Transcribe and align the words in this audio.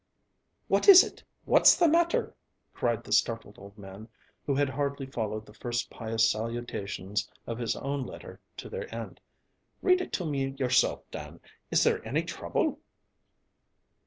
"What 0.67 0.87
is 0.89 1.03
it? 1.03 1.23
What's 1.45 1.75
the 1.77 1.87
matter?" 1.87 2.33
cried 2.73 3.03
the 3.03 3.11
startled 3.11 3.59
old 3.59 3.77
man, 3.77 4.09
who 4.47 4.55
had 4.55 4.67
hardly 4.69 5.05
followed 5.05 5.45
the 5.45 5.53
first 5.53 5.91
pious 5.91 6.27
salutations 6.27 7.29
of 7.45 7.59
his 7.59 7.75
own 7.75 8.07
letter 8.07 8.39
to 8.57 8.67
their 8.67 8.91
end. 8.95 9.19
"Read 9.83 10.01
it 10.01 10.11
to 10.13 10.25
me 10.25 10.55
yourself, 10.57 11.03
Dan; 11.11 11.39
is 11.69 11.83
there 11.83 12.03
any 12.03 12.23
trouble?" 12.23 12.79